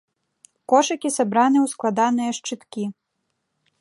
Кошыкі 0.71 1.11
сабраны 1.17 1.59
ў 1.65 1.75
складаныя 1.75 2.31
шчыткі. 2.39 2.83